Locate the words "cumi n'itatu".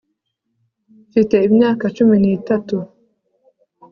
1.95-2.75